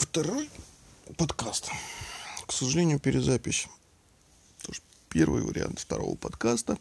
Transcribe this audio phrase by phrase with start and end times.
[0.00, 0.48] второй
[1.18, 1.70] подкаст.
[2.46, 3.68] К сожалению, перезапись.
[4.62, 6.78] Тоже первый вариант второго подкаста.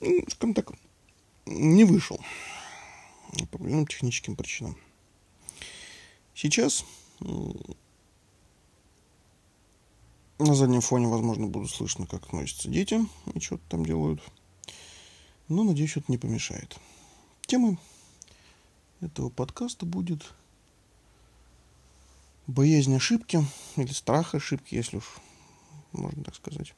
[0.00, 0.72] Ну, скажем так,
[1.44, 2.18] не вышел.
[3.32, 4.76] По определенным техническим причинам.
[6.34, 6.84] Сейчас
[10.38, 14.22] на заднем фоне, возможно, буду слышно, как относятся дети и что-то там делают.
[15.48, 16.78] Но, надеюсь, это не помешает.
[17.46, 17.76] Тема
[19.00, 20.32] этого подкаста будет
[22.46, 23.44] боязнь ошибки
[23.76, 25.16] или страх ошибки, если уж
[25.92, 26.74] можно так сказать,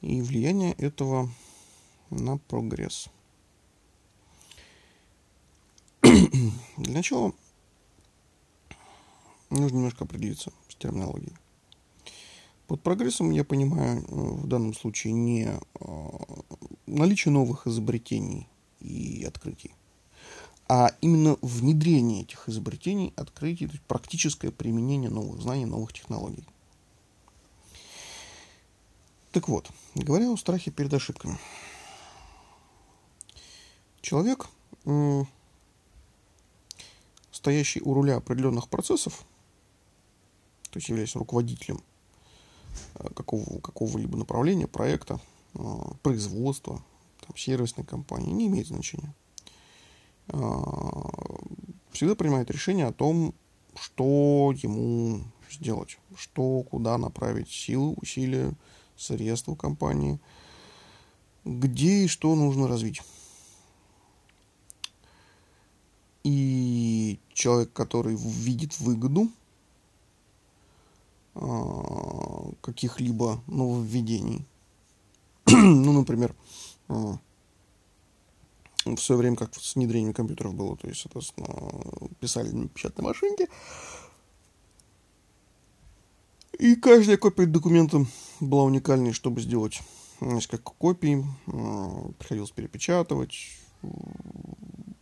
[0.00, 1.30] и влияние этого
[2.10, 3.08] на прогресс.
[6.02, 7.32] Для начала
[9.50, 11.36] нужно немножко определиться с терминологией.
[12.66, 15.58] Под прогрессом я понимаю э, в данном случае не э,
[16.86, 18.48] наличие новых изобретений
[18.80, 19.74] и открытий,
[20.68, 26.46] а именно внедрение этих изобретений, открытий, то есть практическое применение новых знаний, новых технологий.
[29.32, 31.38] Так вот, говоря о страхе перед ошибками.
[34.00, 34.48] Человек,
[37.32, 39.24] стоящий у руля определенных процессов,
[40.70, 41.82] то есть являясь руководителем
[42.94, 45.20] э, какого, какого-либо направления, проекта,
[45.54, 45.58] э,
[46.02, 46.82] производства,
[47.20, 49.14] там, сервисной компании, не имеет значения.
[50.28, 51.10] А,
[51.92, 53.34] всегда принимает решение о том,
[53.78, 58.54] что ему сделать, что, куда направить силы, усилия,
[58.96, 60.18] средства компании,
[61.44, 63.02] где и что нужно развить.
[66.22, 69.28] И человек, который видит выгоду
[71.34, 74.46] а, каких-либо нововведений,
[75.46, 76.34] ну, например,
[76.88, 77.18] а,
[78.84, 81.48] в свое время, как с внедрением компьютеров было, то есть, соответственно,
[82.20, 83.48] писали на печатной машинке.
[86.58, 88.06] И каждая копия документа
[88.40, 89.80] была уникальной, чтобы сделать
[90.20, 91.24] несколько копий.
[92.18, 93.58] Приходилось перепечатывать,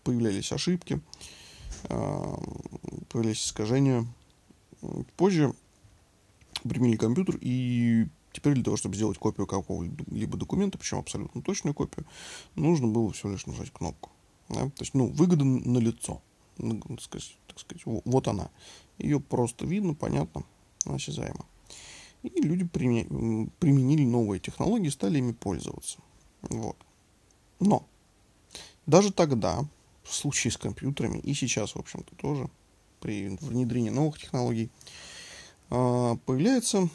[0.02, 1.00] появлялись ошибки,
[1.88, 4.06] появлялись искажения.
[5.16, 5.52] Позже
[6.62, 12.06] применили компьютер и Теперь для того, чтобы сделать копию какого-либо документа, причем абсолютно точную копию,
[12.54, 14.10] нужно было всего лишь нажать кнопку.
[14.48, 14.64] Да?
[14.70, 16.22] То есть, ну, выгода на лицо.
[16.58, 18.50] Ну, так сказать, так сказать, вот она.
[18.98, 20.44] Ее просто видно, понятно,
[20.84, 21.46] осязаемо.
[22.22, 25.98] И люди применили новые технологии, стали ими пользоваться.
[26.42, 26.76] Вот.
[27.58, 27.86] Но
[28.86, 29.64] даже тогда,
[30.02, 32.48] в случае с компьютерами, и сейчас, в общем-то, тоже,
[33.00, 34.70] при внедрении новых технологий,
[35.70, 36.88] а, появляется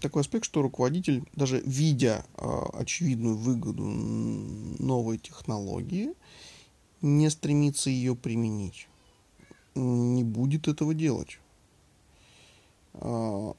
[0.00, 6.14] такой аспект, что руководитель, даже видя э, очевидную выгоду новой технологии,
[7.02, 8.88] не стремится ее применить,
[9.74, 11.38] не будет этого делать.
[12.94, 13.52] Э,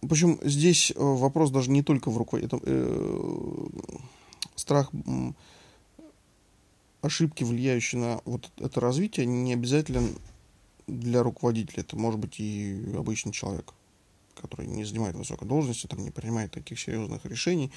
[0.00, 2.62] причем здесь вопрос даже не только в руководителе.
[2.64, 3.66] Э,
[4.54, 4.90] страх
[7.00, 10.08] ошибки, влияющие на вот это развитие, не обязательно
[10.86, 11.82] для руководителя.
[11.82, 13.74] Это может быть и обычный человек
[14.40, 17.70] который не занимает высокой должности, там не принимает таких серьезных решений,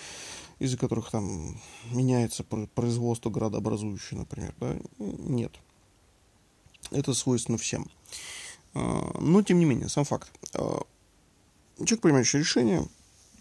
[0.60, 1.60] из-за которых там
[1.92, 4.78] меняется производство градообразующее, например, да?
[4.98, 5.54] нет.
[6.92, 7.88] Это свойственно всем.
[8.74, 10.32] А, но, тем не менее, сам факт.
[10.54, 10.82] А,
[11.78, 12.88] человек, принимающий решение,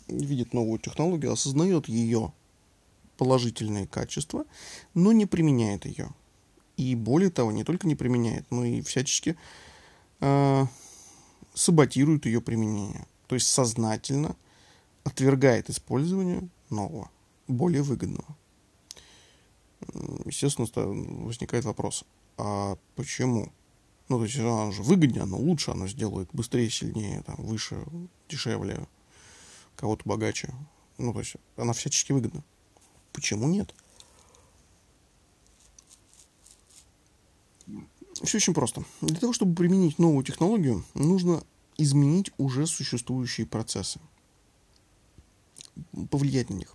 [0.09, 2.33] видит новую технологию, осознает ее
[3.17, 4.45] положительные качества,
[4.95, 6.11] но не применяет ее.
[6.77, 9.37] И более того, не только не применяет, но и всячески
[10.21, 10.67] э,
[11.53, 14.35] саботирует ее применение то есть сознательно
[15.05, 17.09] отвергает использование нового,
[17.47, 18.37] более выгодного.
[20.25, 20.67] Естественно,
[21.25, 22.05] возникает вопрос,
[22.39, 23.53] а почему?
[24.09, 27.87] Ну, то есть оно же выгоднее, оно лучше, оно сделает быстрее, сильнее, там, выше,
[28.29, 28.89] дешевле,
[29.77, 30.53] кого-то богаче.
[30.99, 32.43] Ну, то есть она всячески выгодна.
[33.13, 33.73] Почему нет?
[38.25, 38.83] Все очень просто.
[39.01, 41.45] Для того, чтобы применить новую технологию, нужно
[41.83, 44.01] изменить уже существующие процессы,
[46.11, 46.75] повлиять на них.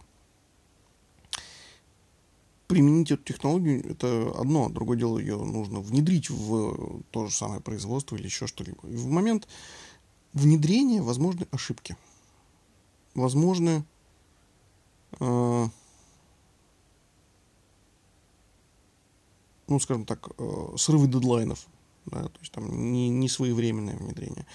[2.68, 8.16] Применить эту технологию– это одно, другое дело ее нужно внедрить в то же самое производство
[8.16, 8.80] или еще что-либо.
[8.82, 9.48] В момент
[10.34, 11.96] внедрения возможны ошибки.
[13.14, 13.86] Возможны
[15.20, 15.68] э,
[19.68, 21.68] ну, скажем так, э, срывы дедлайнов,
[22.06, 24.46] да, то есть там не, не своевременное внедрение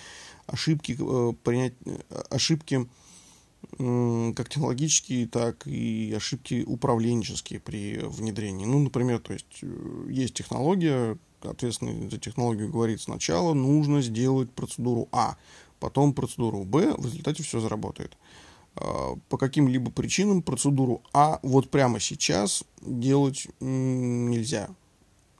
[0.52, 1.98] ошибки, э, принять, э,
[2.30, 2.88] ошибки
[4.34, 8.64] как технологические, так и ошибки управленческие при внедрении.
[8.64, 15.08] Ну, например, то есть э, есть технология, ответственный за технологию говорит, сначала нужно сделать процедуру
[15.12, 15.36] А,
[15.78, 18.16] потом процедуру Б, в результате все заработает.
[18.76, 24.68] А, по каким-либо причинам процедуру А вот прямо сейчас делать нельзя.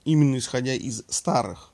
[0.05, 1.73] Именно исходя из старых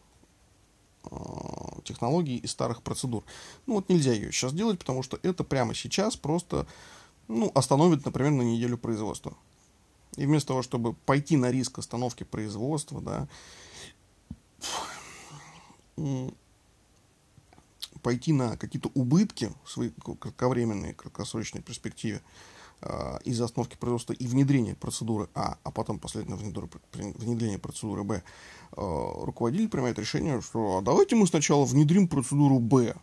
[1.85, 3.25] технологий и старых процедур.
[3.67, 6.67] Ну вот нельзя ее сейчас делать, потому что это прямо сейчас просто
[7.29, 9.35] ну, остановит, например, на неделю производства.
[10.17, 13.29] И вместо того, чтобы пойти на риск остановки производства, да,
[18.02, 22.56] пойти на какие-то убытки в своей кратковременной, краткосрочной перспективе э,
[23.25, 26.62] из-за остановки производства и внедрения процедуры А, а потом последовательно
[26.93, 28.23] внедрение процедуры Б, э,
[28.76, 32.94] руководитель принимает решение, что а давайте мы сначала внедрим процедуру Б,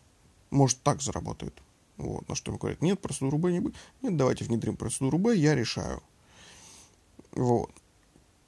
[0.50, 1.60] может так заработает.
[1.96, 3.74] Вот, на что ему говорят, нет, процедуру Б не будет.
[4.02, 6.02] Нет, давайте внедрим процедуру Б, я решаю.
[7.32, 7.70] Вот.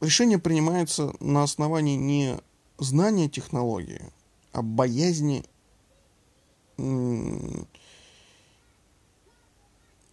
[0.00, 2.38] Решение принимается на основании не
[2.78, 4.02] знания технологии,
[4.52, 5.44] а боязни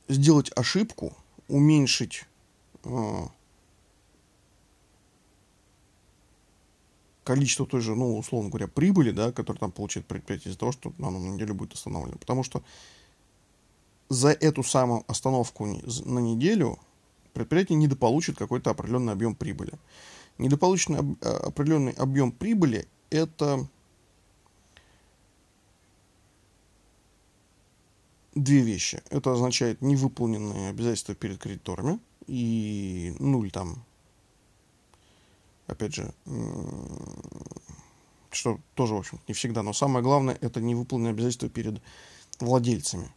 [0.08, 1.16] сделать ошибку,
[1.48, 2.26] уменьшить
[2.84, 3.26] э,
[7.24, 10.94] количество той же, ну, условно говоря, прибыли, да, которую там получает предприятие из-за того, что
[10.98, 12.18] на неделю будет остановлено.
[12.18, 12.64] Потому что
[14.10, 16.80] за эту самую остановку на неделю
[17.34, 19.74] предприятие недополучит какой-то определенный объем прибыли.
[20.38, 23.68] Недополученный э, определенный объем прибыли– это
[28.36, 29.02] две вещи.
[29.10, 33.84] Это означает невыполненные обязательства перед кредиторами и нуль там,
[35.68, 36.14] опять же,
[38.32, 41.82] что тоже, в общем не всегда, но самое главное, это невыполненные обязательства перед
[42.40, 43.12] владельцами.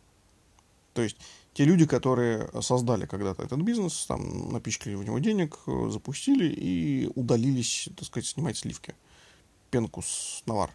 [0.93, 1.17] То есть
[1.55, 5.59] те люди, которые создали когда-то этот бизнес, там напичкали в него денег,
[5.89, 8.95] запустили и удалились, так сказать, снимать сливки,
[9.71, 10.71] пенку с навар.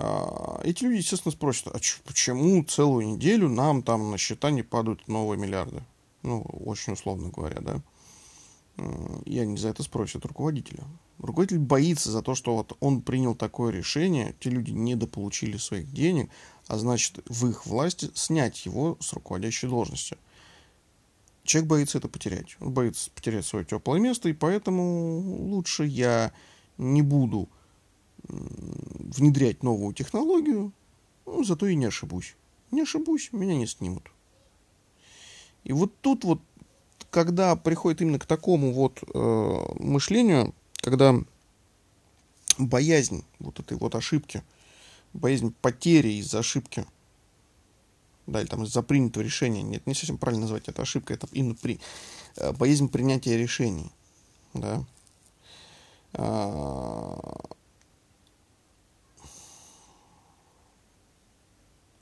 [0.00, 5.08] А, эти люди, естественно, спросят, а почему целую неделю нам там на счета не падают
[5.08, 5.82] новые миллиарды?
[6.22, 7.82] Ну, очень условно говоря, да.
[9.24, 10.84] И они за это спросят руководителя.
[11.18, 16.30] Руководитель боится за то, что вот он принял такое решение, те люди недополучили своих денег,
[16.68, 20.16] а значит, в их власти снять его с руководящей должности.
[21.42, 22.56] Человек боится это потерять.
[22.60, 25.18] Он боится потерять свое теплое место, и поэтому
[25.50, 26.32] лучше я
[26.76, 27.48] не буду
[28.28, 30.72] внедрять новую технологию,
[31.26, 32.36] ну, зато и не ошибусь.
[32.70, 34.04] Не ошибусь, меня не снимут.
[35.64, 36.40] И вот тут вот,
[37.10, 41.14] когда приходит именно к такому вот э, мышлению, когда
[42.58, 44.42] боязнь вот этой вот ошибки,
[45.12, 46.86] боязнь потери из-за ошибки,
[48.26, 51.54] да, или там из-за принятого решения, нет, не совсем правильно назвать это ошибкой, это именно
[51.54, 51.80] при,
[52.36, 53.90] э, боязнь принятия решений,
[54.54, 54.84] да,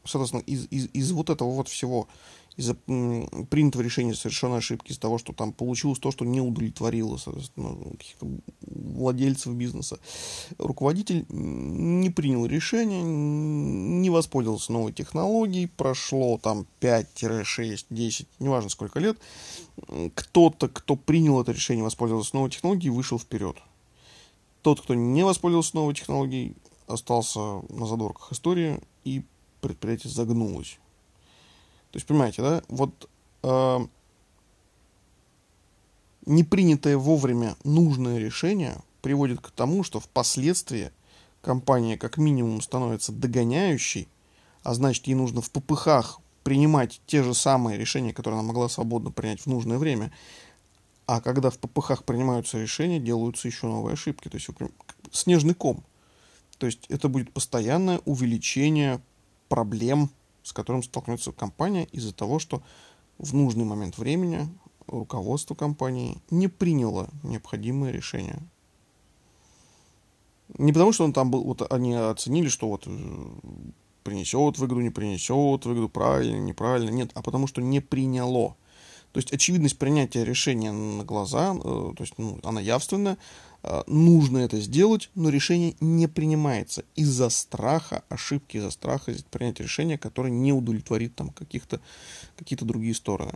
[0.06, 2.08] соответственно, из, из, из вот этого вот всего,
[2.56, 7.76] из-за принятого решения совершенной ошибки, из того, что там получилось то, что не удовлетворило, соответственно,
[7.92, 8.26] каких-то
[8.62, 9.98] владельцев бизнеса,
[10.58, 19.18] руководитель не принял решение, не воспользовался новой технологией, прошло там 5-6, 10, неважно сколько лет,
[20.14, 23.56] кто-то, кто принял это решение, воспользовался новой технологией, вышел вперед.
[24.62, 27.38] Тот, кто не воспользовался новой технологией, остался
[27.68, 28.80] на задворках истории
[29.60, 30.78] предприятие загнулось.
[31.90, 33.08] То есть, понимаете, да, вот
[33.42, 33.78] э,
[36.26, 40.90] непринятое вовремя нужное решение приводит к тому, что впоследствии
[41.40, 44.08] компания как минимум становится догоняющей,
[44.62, 49.10] а значит, ей нужно в попыхах принимать те же самые решения, которые она могла свободно
[49.10, 50.12] принять в нужное время.
[51.06, 54.28] А когда в попыхах принимаются решения, делаются еще новые ошибки.
[54.28, 54.48] То есть
[55.12, 55.84] снежный ком.
[56.58, 59.00] То есть это будет постоянное увеличение
[59.48, 60.10] проблем,
[60.42, 62.62] с которым столкнется компания из-за того, что
[63.18, 64.48] в нужный момент времени
[64.86, 68.40] руководство компании не приняло необходимое решение.
[70.58, 72.90] Не потому, что он там был, вот они оценили, что вот э,
[74.04, 78.56] принесет выгоду, не принесет выгоду, правильно, неправильно, нет, а потому что не приняло.
[79.16, 83.16] То есть очевидность принятия решения на глаза, э, то есть ну, она явственная,
[83.68, 89.98] Э, нужно это сделать, но решение не принимается из-за страха, ошибки, из-за страха принять решение,
[89.98, 91.80] которое не удовлетворит там каких-то,
[92.36, 93.32] какие-то другие стороны.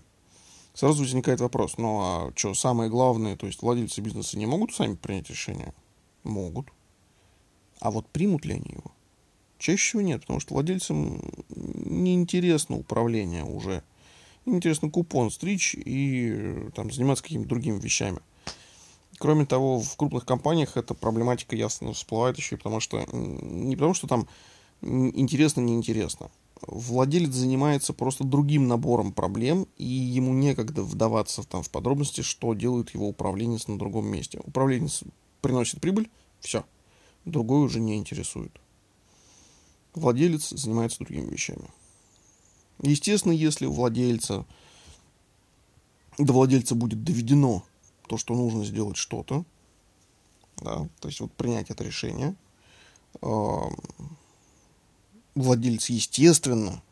[0.72, 4.94] Сразу возникает вопрос, ну а что, самое главное, то есть владельцы бизнеса не могут сами
[4.94, 5.75] принять решение?
[6.22, 6.68] Могут.
[7.80, 8.92] А вот примут ли они его?
[9.58, 13.82] Чаще всего нет, потому что владельцам неинтересно управление уже.
[14.47, 18.20] Интересно купон стричь и там, заниматься какими-то другими вещами
[19.20, 23.92] Кроме того, в крупных компаниях эта проблематика ясно всплывает еще и потому, что не потому,
[23.92, 24.26] что там
[24.80, 26.30] интересно, неинтересно.
[26.66, 32.94] Владелец занимается просто другим набором проблем, и ему некогда вдаваться там, в подробности, что делает
[32.94, 34.40] его управленец на другом месте.
[34.42, 35.02] Управленец
[35.42, 36.09] приносит прибыль,
[36.40, 36.64] все,
[37.26, 38.52] другой уже не интересует.
[39.94, 41.68] Владелец занимается другими вещами.
[42.82, 44.46] Естественно, если у владельца,
[46.18, 47.64] до владельца будет доведено
[48.08, 49.44] то, что нужно сделать что-то,
[50.56, 52.34] да, то есть вот принять это решение,
[55.34, 56.82] владелец, естественно,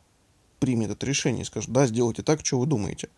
[0.58, 3.08] примет это решение и скажет, да, сделайте так, что вы думаете.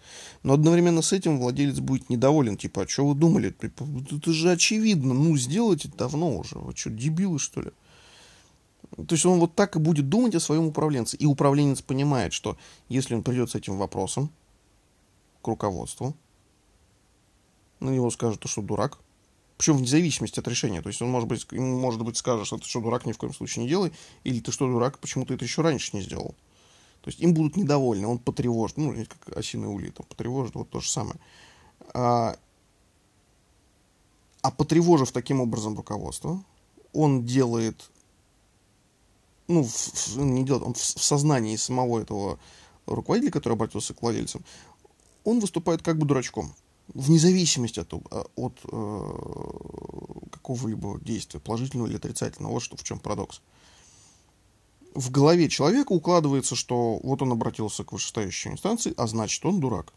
[0.43, 3.51] Но одновременно с этим владелец будет недоволен, типа, а что вы думали?
[3.51, 7.71] Типа, это же очевидно, ну, сделайте давно уже, вы что, дебилы, что ли?
[8.97, 11.17] То есть он вот так и будет думать о своем управленце.
[11.17, 12.57] И управленец понимает, что
[12.89, 14.31] если он придет с этим вопросом
[15.43, 16.15] к руководству,
[17.79, 18.99] на него скажут, что дурак,
[19.57, 20.83] причем вне зависимости от решения.
[20.83, 23.19] То есть он, может быть, ему, может быть, скажет, что ты что, дурак, ни в
[23.19, 23.93] коем случае не делай,
[24.25, 26.35] или ты что, дурак, почему ты это еще раньше не сделал.
[27.03, 30.81] То есть им будут недовольны, он потревожит, ну, как осиный улит, он потревожит, вот то
[30.81, 31.17] же самое.
[31.95, 32.37] А,
[34.43, 36.43] а потревожив таким образом руководство,
[36.93, 37.91] он делает,
[39.51, 42.39] ну, в, в, не делает, он в, в сознании самого этого
[42.87, 44.45] руководителя, который обратился к владельцам,
[45.25, 46.55] он выступает как бы дурачком
[46.95, 52.53] вне зависимости от, э, от э, какого-либо действия, положительного или отрицательного.
[52.53, 53.41] Вот что в чем парадокс.
[54.95, 59.93] В голове человека укладывается, что вот он обратился к вышестоящей инстанции, а значит он дурак.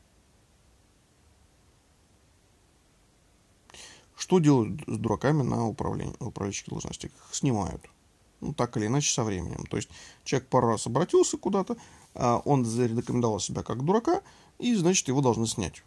[4.15, 7.11] Что делают с дураками на управлении, управленческих должностях?
[7.11, 7.81] Их снимают.
[8.43, 9.65] Ну, так или иначе, со временем.
[9.69, 9.89] То есть,
[10.25, 11.77] человек пару раз обратился куда-то,
[12.13, 14.21] а он зарекомендовал себя как дурака,
[14.59, 15.81] и, значит, его должны снять.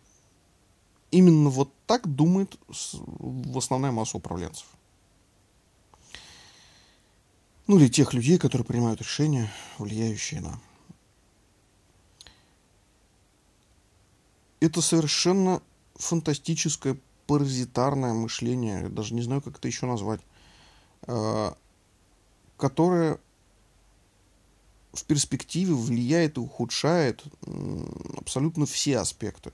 [1.10, 4.66] Именно вот так думает в основная масса управленцев.
[7.66, 10.58] Ну или тех людей, которые принимают решения, влияющие на.
[14.60, 15.60] Это совершенно
[15.96, 16.96] фантастическое
[17.26, 20.20] паразитарное мышление, я даже не знаю, как это еще назвать,
[22.56, 23.18] э, которое
[24.92, 27.22] в перспективе влияет и ухудшает
[28.16, 29.52] абсолютно все аспекты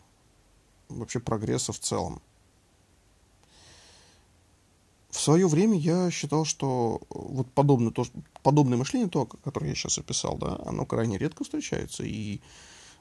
[0.88, 2.22] вообще прогресса в целом.
[5.10, 8.06] В свое время я считал, что вот подобное, то,
[8.42, 12.40] подобное мышление, то, которое я сейчас описал, да, оно крайне редко встречается, и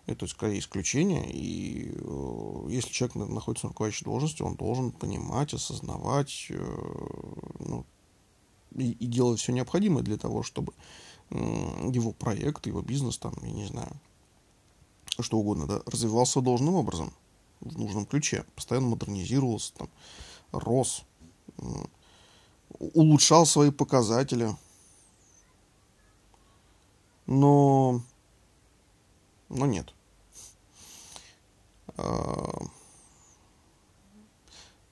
[0.08, 6.48] это скорее исключение, и э, если человек находится на руководящей должности, он должен понимать, осознавать,
[6.50, 6.55] э,
[7.60, 7.86] ну,
[8.75, 10.74] и, и делать все необходимое для того, чтобы
[11.30, 13.92] его проект, его бизнес, там, я не знаю,
[15.20, 17.13] что угодно, да, развивался должным образом
[17.62, 19.90] в нужном ключе, постоянно модернизировался, там,
[20.51, 21.04] рос,
[22.80, 24.56] улучшал свои показатели.
[27.28, 28.01] Но,
[29.48, 29.94] но нет.
[31.96, 32.63] А,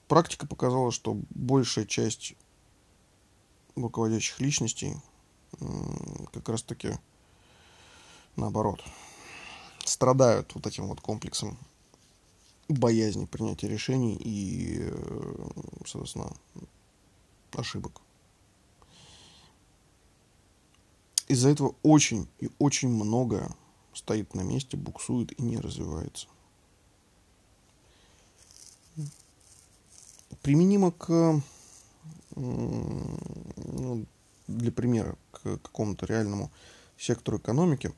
[0.08, 2.34] практика показала, что большая часть
[3.76, 4.96] руководящих личностей
[6.32, 6.98] как раз таки
[8.36, 8.82] наоборот
[9.84, 11.58] страдают вот этим вот комплексом
[12.68, 15.48] боязни принятия решений и, э,
[15.86, 16.32] соответственно,
[17.52, 18.00] ошибок.
[21.28, 23.50] Из-за этого очень и очень многое
[23.94, 26.26] стоит на месте, буксует и не развивается.
[30.42, 31.40] Применимо к,
[32.36, 34.06] ну,
[34.46, 36.50] для примера, к какому-то реальному
[36.98, 37.92] сектору экономики,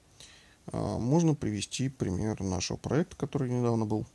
[0.66, 4.06] а, можно привести пример нашего проекта, который недавно был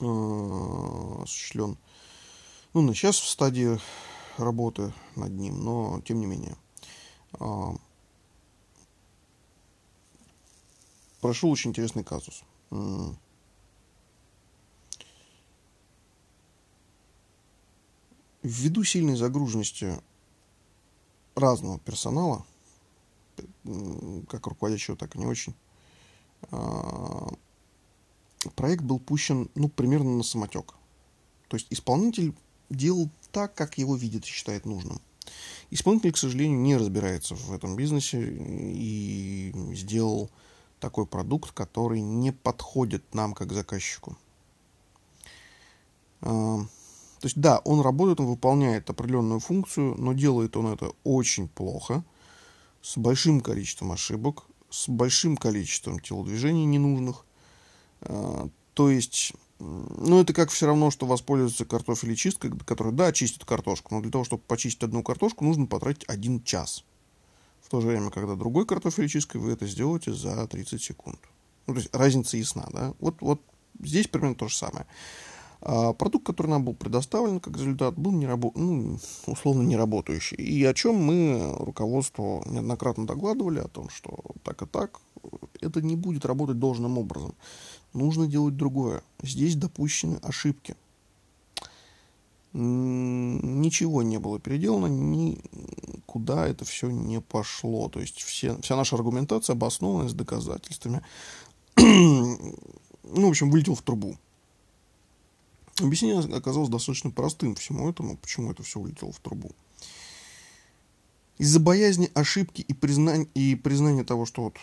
[0.00, 1.78] Э, осуществлен.
[2.74, 3.78] Ну, на сейчас в стадии
[4.36, 6.56] работы над ним, но тем не менее.
[7.40, 7.70] Э,
[11.20, 12.42] прошел очень интересный казус.
[18.46, 20.00] Ввиду сильной загруженности
[21.34, 22.46] разного персонала,
[24.28, 25.52] как руководящего, так и не очень,
[26.52, 27.26] э,
[28.54, 30.74] проект был пущен, ну, примерно на самотек.
[31.48, 32.36] То есть исполнитель
[32.70, 35.00] делал так, как его видит и считает нужным.
[35.70, 40.30] Исполнитель, к сожалению, не разбирается в этом бизнесе и сделал
[40.78, 44.16] такой продукт, который не подходит нам как заказчику.
[47.20, 52.04] То есть, да, он работает, он выполняет определенную функцию, но делает он это очень плохо,
[52.82, 57.24] с большим количеством ошибок, с большим количеством телодвижений ненужных,
[58.02, 63.94] а, то есть ну, это как все равно, что воспользоваться картофелечисткой, которая, да, чистит картошку,
[63.94, 66.84] но для того, чтобы почистить одну картошку, нужно потратить один час.
[67.62, 71.18] В то же время, когда другой картофелечисткой вы это сделаете за 30 секунд.
[71.66, 72.94] Ну, то есть разница ясна, да?
[73.00, 73.40] Вот, вот
[73.80, 74.86] здесь примерно то же самое.
[75.60, 80.36] А продукт, который нам был предоставлен как результат, был не рабо- ну, условно не работающий.
[80.36, 85.00] И о чем мы руководству неоднократно докладывали, о том, что так и так,
[85.60, 87.34] это не будет работать должным образом.
[87.94, 89.02] Нужно делать другое.
[89.22, 90.76] Здесь допущены ошибки.
[92.52, 97.88] Ничего не было переделано, никуда это все не пошло.
[97.88, 101.02] То есть все, вся наша аргументация обоснована с доказательствами.
[101.76, 102.54] ну,
[103.02, 104.16] в общем, вылетел в трубу.
[105.80, 109.50] Объяснение оказалось достаточно простым всему этому, почему это все улетело в трубу.
[111.38, 114.56] Из-за боязни ошибки и, признания, и признания того, что вот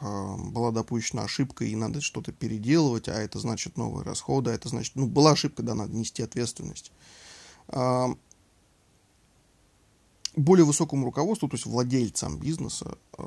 [0.00, 4.68] э, была допущена ошибка и надо что-то переделывать, а это значит новые расходы, а это
[4.68, 6.92] значит, ну, была ошибка, да, надо нести ответственность.
[7.68, 8.06] Э,
[10.36, 13.24] более высокому руководству, то есть владельцам бизнеса, э,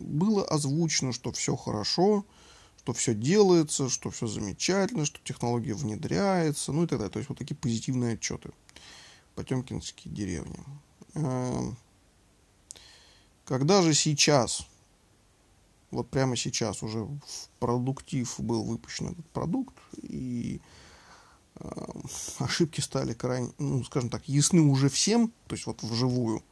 [0.00, 2.24] было озвучено, что все хорошо,
[2.80, 7.12] что все делается, что все замечательно, что технология внедряется, ну и так далее.
[7.12, 8.52] То есть вот такие позитивные отчеты.
[9.34, 10.58] Потемкинские деревни.
[11.12, 11.76] Эм,
[13.44, 14.66] когда же сейчас,
[15.90, 17.20] вот прямо сейчас уже в
[17.58, 20.62] продуктив был выпущен этот продукт, и
[21.56, 21.70] э,
[22.38, 26.42] ошибки стали крайне, ну, скажем так, ясны уже всем, то есть вот вживую,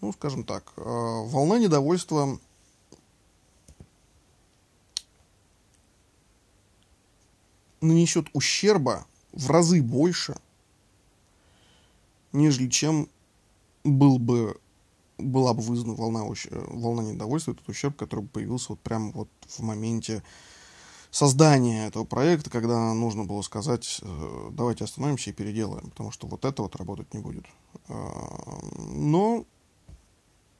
[0.00, 2.40] ну, скажем так, э, волна недовольства
[7.82, 10.36] нанесет ущерба в разы больше,
[12.32, 13.08] нежели чем
[13.84, 14.58] был бы,
[15.18, 20.22] была бы вызвана волна, волна недовольства, этот ущерб, который появился вот прямо вот в моменте
[21.10, 26.44] создания этого проекта, когда нужно было сказать, э, давайте остановимся и переделаем, потому что вот
[26.44, 27.44] это вот работать не будет.
[27.88, 29.44] А, но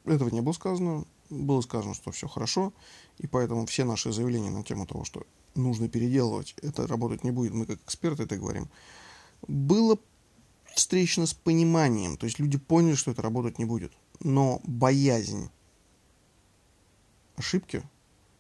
[0.04, 2.72] этого не было сказано, было сказано, что все хорошо,
[3.18, 5.22] и поэтому все наши заявления на тему того, что
[5.54, 8.68] нужно переделывать, это работать не будет, мы как эксперты это говорим,
[9.46, 9.98] было
[10.74, 15.50] встречено с пониманием, то есть люди поняли, что это работать не будет, но боязнь
[17.36, 17.82] ошибки,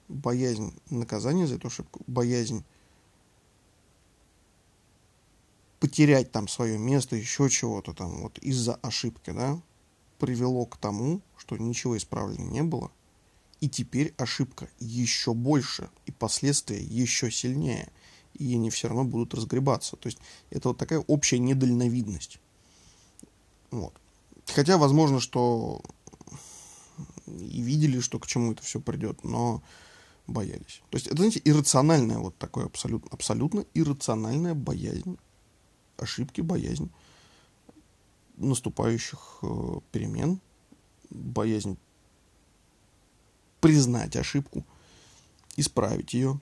[0.08, 2.64] боязнь наказания за эту ошибку, боязнь
[5.80, 9.60] потерять там свое место, еще чего-то там, вот из-за ошибки, да,
[10.18, 12.90] привело к тому, что ничего исправлено не было–
[13.62, 17.92] и теперь ошибка еще больше, и последствия еще сильнее,
[18.34, 19.94] и они все равно будут разгребаться.
[19.94, 20.18] То есть
[20.50, 22.40] это вот такая общая недальновидность.
[23.70, 23.94] Вот.
[24.48, 25.80] Хотя, возможно, что
[27.28, 29.62] и видели, что к чему это все придет, но
[30.26, 30.82] боялись.
[30.90, 35.18] То есть это, знаете, иррациональная вот такое абсолютно, абсолютно иррациональная боязнь
[35.98, 36.90] ошибки, боязнь
[38.38, 40.40] наступающих э, перемен,
[41.10, 41.78] боязнь
[43.62, 44.66] признать ошибку,
[45.56, 46.38] исправить ее.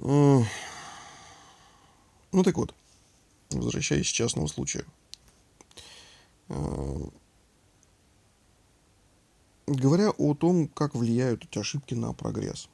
[0.00, 0.44] Ну
[2.44, 2.74] так вот,
[3.50, 4.84] возвращаясь к частному случаю.
[9.68, 12.68] Говоря о том, как влияют эти ошибки на прогресс.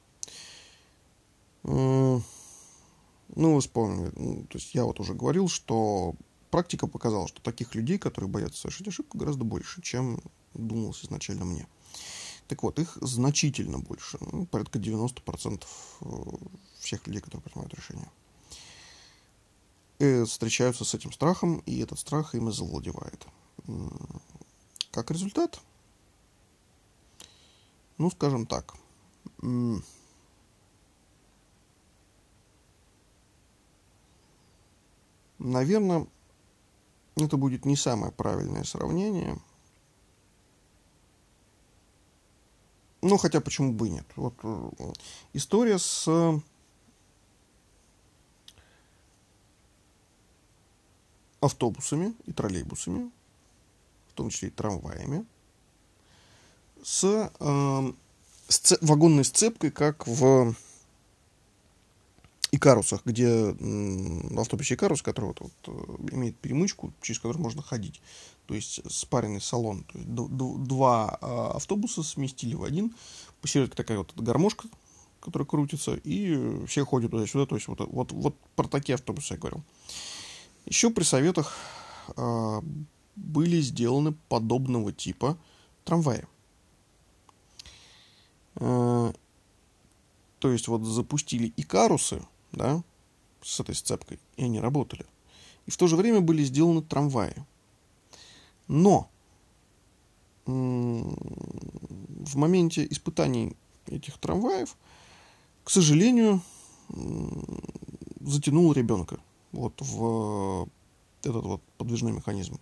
[1.64, 2.22] Ну,
[3.36, 3.60] вы
[4.16, 6.14] ну, то есть я вот уже говорил, что
[6.50, 10.20] практика показала, что таких людей, которые боятся совершить ошибку, гораздо больше, чем
[10.54, 11.66] думалось изначально мне.
[12.48, 15.64] Так вот, их значительно больше, ну, порядка 90%
[16.00, 16.06] э,
[16.78, 18.10] всех людей, которые принимают решения.
[19.98, 23.26] И э, встречаются с этим страхом, и этот страх им и завладевает.
[24.90, 25.60] Как результат,
[27.98, 28.74] ну, скажем так,
[35.38, 36.06] наверное,
[37.26, 39.38] это будет не самое правильное сравнение.
[43.00, 44.06] Ну, хотя почему бы и нет.
[44.16, 44.70] Вот э,
[45.32, 46.08] история с
[51.40, 53.10] автобусами и троллейбусами,
[54.08, 55.24] в том числе и трамваями,
[56.82, 57.92] с, э,
[58.48, 60.54] с вагонной сцепкой, как в
[62.50, 68.00] Икарусах, где в автобусе Икарус, который вот, вот, э, имеет перемычку, через которую можно ходить,
[68.46, 69.84] то есть спаренный салон.
[69.84, 70.08] То есть
[70.66, 72.94] два а, автобуса сместили в один,
[73.42, 74.68] посередине такая вот гармошка,
[75.20, 79.38] которая крутится, и все ходят туда-сюда, то есть вот, вот, вот про такие автобусы я
[79.38, 79.62] говорил.
[80.64, 81.54] Еще при советах
[82.16, 82.62] а,
[83.16, 85.36] были сделаны подобного типа
[85.84, 86.24] трамваи.
[88.56, 89.12] Э,
[90.38, 92.82] то есть вот запустили икарусы, да,
[93.42, 95.06] с этой сцепкой, и они работали.
[95.66, 97.44] И в то же время были сделаны трамваи.
[98.66, 99.08] Но
[100.46, 103.54] в моменте испытаний
[103.86, 104.76] этих трамваев,
[105.64, 106.40] к сожалению,
[108.20, 109.20] затянул ребенка
[109.52, 110.68] вот в
[111.22, 112.58] этот вот подвижной механизм.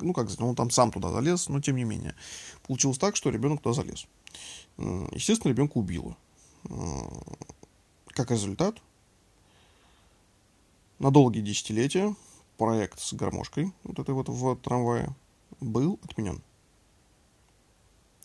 [0.00, 2.14] Ну, как он там сам туда залез, но тем не менее.
[2.66, 4.06] Получилось так, что ребенок туда залез.
[4.76, 6.16] Естественно, ребенка убило.
[8.08, 8.82] Как результат,
[10.98, 12.14] на долгие десятилетия
[12.56, 15.14] проект с гармошкой, вот этой вот в трамвае,
[15.60, 16.42] был отменен.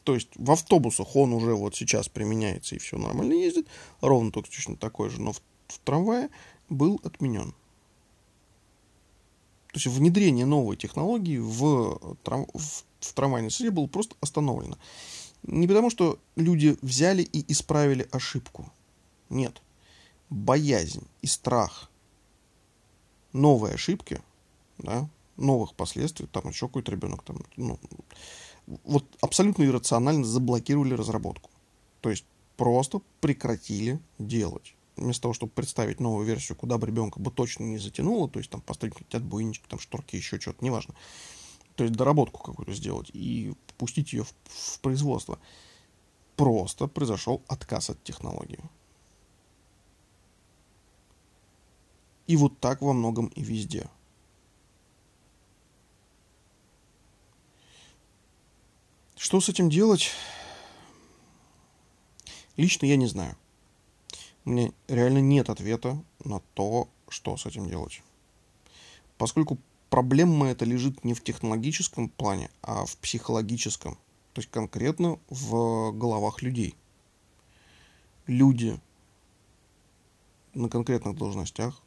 [0.04, 3.68] То есть в автобусах он уже вот сейчас применяется и все нормально ездит,
[4.02, 6.30] ровно точно такой же, но в, в трамвае
[6.70, 7.54] был отменен.
[9.72, 14.78] То есть внедрение новой технологии в, трам, в, в трамвайной среде было просто остановлено.
[15.44, 18.72] Не потому, что люди взяли и исправили ошибку.
[19.30, 19.62] Нет.
[20.30, 21.90] Боязнь и страх
[23.34, 24.22] новой ошибки,
[24.78, 27.80] да, новых последствий, там еще какой-то ребенок там, ну,
[28.84, 31.50] вот абсолютно иррационально заблокировали разработку.
[32.02, 34.76] То есть просто прекратили делать.
[34.96, 38.52] Вместо того, чтобы представить новую версию, куда бы ребенка бы точно не затянуло, то есть
[38.52, 40.94] там поставить какие-то отбойнички, там шторки, еще что-то, неважно.
[41.76, 45.40] То есть доработку какую-то сделать и пустить ее в, в производство.
[46.36, 48.60] Просто произошел отказ от технологии.
[52.28, 53.90] И вот так во многом и везде.
[59.16, 60.12] Что с этим делать?
[62.58, 63.36] Лично я не знаю.
[64.46, 68.02] У меня реально нет ответа на то, что с этим делать.
[69.18, 69.58] Поскольку
[69.90, 73.96] проблема эта лежит не в технологическом плане, а в психологическом.
[74.34, 76.76] То есть конкретно в головах людей.
[78.26, 78.80] Люди
[80.54, 81.83] на конкретных должностях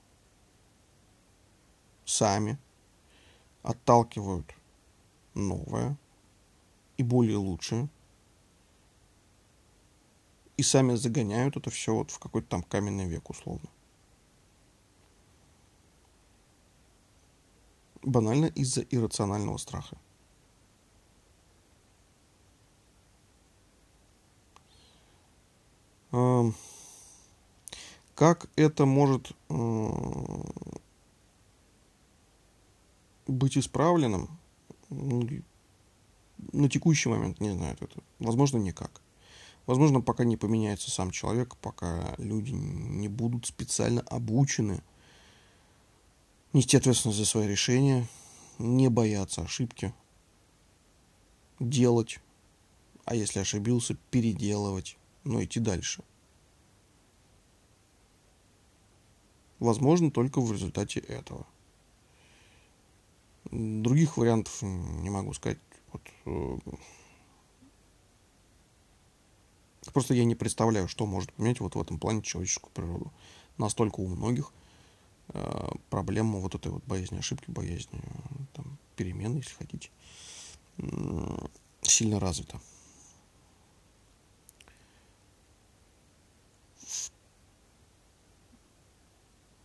[2.06, 2.58] сами
[3.62, 4.54] отталкивают
[5.34, 5.98] новое
[6.96, 7.90] и более лучшее.
[10.56, 13.68] И сами загоняют это все вот в какой-то там каменный век условно.
[18.02, 19.98] Банально из-за иррационального страха.
[28.14, 29.32] Как это может
[33.26, 34.38] быть исправленным,
[34.90, 35.28] ну,
[36.52, 38.02] на текущий момент не знаю это.
[38.18, 39.00] Возможно, никак.
[39.66, 44.82] Возможно, пока не поменяется сам человек, пока люди не будут специально обучены
[46.52, 48.06] нести ответственность за свои решения,
[48.58, 49.92] не бояться ошибки,
[51.60, 52.20] делать,
[53.04, 56.02] а если ошибился, переделывать, но идти дальше.
[59.58, 61.46] Возможно, только в результате этого.
[63.50, 65.59] Других вариантов не могу сказать.
[65.92, 66.59] Вот, э,
[69.92, 73.12] просто я не представляю, что может поменять вот в этом плане человеческую природу.
[73.56, 74.52] Настолько у многих
[75.28, 78.00] э, проблема вот этой вот боязни ошибки, боязни
[78.54, 79.90] там, перемен, если хотите,
[81.82, 82.61] сильно развита.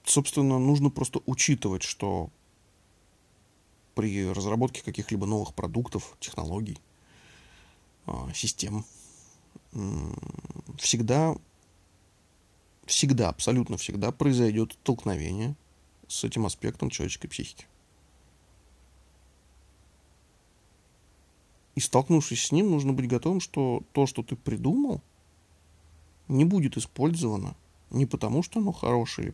[0.03, 2.29] Собственно, нужно просто учитывать, что
[3.95, 6.77] при разработке каких-либо новых продуктов, технологий,
[8.05, 8.85] а, систем.
[10.77, 11.35] Всегда,
[12.85, 15.55] всегда, абсолютно всегда произойдет столкновение
[16.07, 17.67] с этим аспектом человеческой психики.
[21.75, 25.01] И столкнувшись с ним, нужно быть готовым, что то, что ты придумал,
[26.27, 27.55] не будет использовано
[27.91, 29.33] не потому, что оно хорошее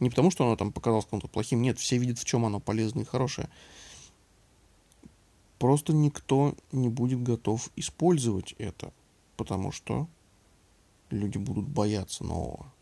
[0.00, 1.62] не потому, что оно там показалось кому-то плохим.
[1.62, 3.48] Нет, все видят, в чем оно полезное и хорошее.
[5.58, 8.92] Просто никто не будет готов использовать это,
[9.36, 10.08] потому что
[11.10, 12.72] люди будут бояться нового.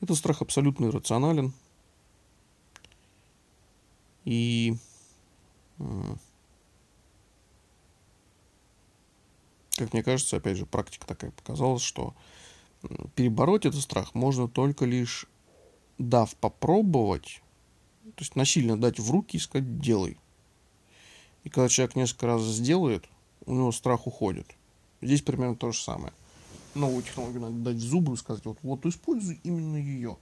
[0.00, 1.52] Этот страх абсолютно иррационален.
[4.24, 4.76] И
[9.76, 12.14] как мне кажется, опять же, практика такая показала, что
[13.14, 15.26] перебороть этот страх можно только лишь
[15.98, 17.42] дав попробовать,
[18.04, 20.18] то есть насильно дать в руки и сказать «делай».
[21.44, 23.04] И когда человек несколько раз сделает,
[23.46, 24.46] у него страх уходит.
[25.02, 26.12] Здесь примерно то же самое.
[26.74, 30.16] Новую технологию надо дать в зубы и сказать, вот, вот используй именно ее.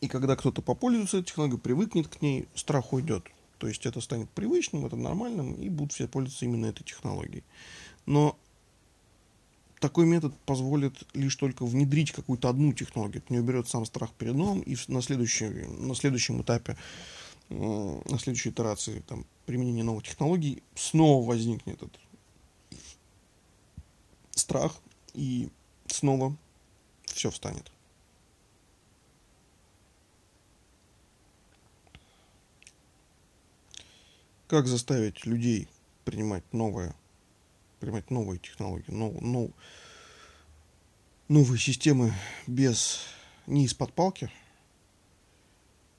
[0.00, 3.24] И когда кто-то попользуется этой технологией, привыкнет к ней, страх уйдет.
[3.58, 7.44] То есть это станет привычным, это нормальным, и будут все пользоваться именно этой технологией.
[8.06, 8.36] Но
[9.80, 13.22] такой метод позволит лишь только внедрить какую-то одну технологию.
[13.24, 16.76] Это не уберет сам страх перед новым, и на, следующем на следующем этапе,
[17.48, 21.98] на следующей итерации там, применения новых технологий снова возникнет этот
[24.30, 24.80] страх,
[25.14, 25.48] и
[25.86, 26.36] снова
[27.06, 27.70] все встанет.
[34.46, 35.68] Как заставить людей
[36.04, 36.94] принимать новое,
[37.78, 39.50] принимать новые технологии, нов, нов,
[41.28, 42.12] новые системы
[42.46, 43.00] без
[43.46, 44.30] не из-под палки,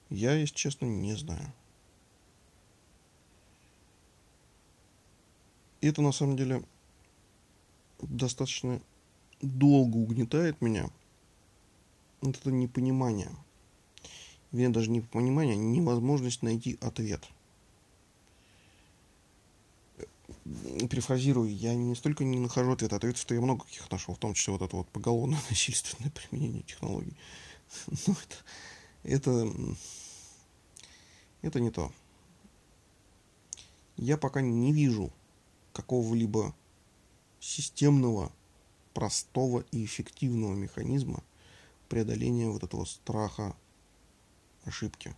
[0.10, 1.54] я, если честно, не знаю.
[5.82, 6.64] И это на самом деле
[8.02, 8.82] достаточно
[9.42, 10.90] долго угнетает меня.
[12.22, 13.32] Вот это непонимание.
[14.52, 17.30] Вернее, даже не понимание, а невозможность найти ответ.
[20.90, 24.34] Перефразирую, я не столько не нахожу ответ, ответ, что я много каких нашел, в том
[24.34, 27.16] числе вот это вот поголовное насильственное применение технологий.
[28.08, 28.36] Но это,
[29.04, 29.54] это,
[31.42, 31.92] это не то.
[33.98, 35.12] Я пока не вижу
[35.74, 36.56] какого-либо
[37.40, 38.32] системного,
[38.94, 41.24] простого и эффективного механизма
[41.90, 43.56] преодоления вот этого страха
[44.64, 45.16] ошибки.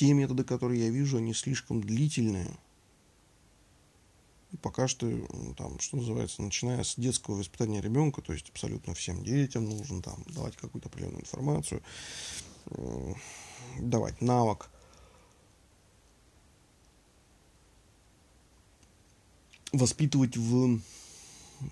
[0.00, 2.56] Те методы, которые я вижу, они слишком длительные.
[4.50, 5.06] И пока что,
[5.58, 10.24] там, что называется, начиная с детского воспитания ребенка, то есть абсолютно всем детям нужно там
[10.28, 11.82] давать какую-то определенную информацию,
[13.78, 14.70] давать навык,
[19.70, 20.80] воспитывать в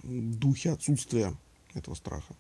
[0.03, 1.35] духе отсутствия
[1.73, 2.37] этого страха.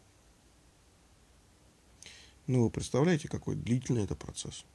[2.46, 4.66] Ну, вы представляете, какой длительный это процесс.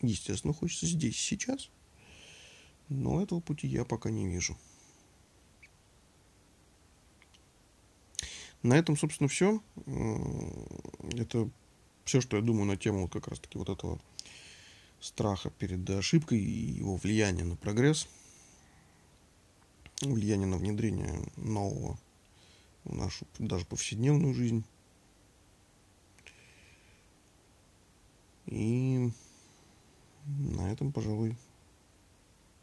[0.00, 1.70] Естественно, хочется здесь, сейчас.
[2.88, 4.56] Но этого пути я пока не вижу.
[8.62, 9.62] На этом, собственно, все.
[11.12, 11.48] Это
[12.04, 14.00] все, что я думаю на тему как раз-таки вот этого
[15.00, 18.08] страха перед ошибкой и его влияния на прогресс–
[20.02, 21.98] влияние на внедрение нового
[22.84, 24.64] в нашу даже повседневную жизнь.
[28.46, 29.10] И
[30.26, 31.36] на этом, пожалуй,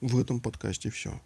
[0.02, 1.20] в этом подкасте все.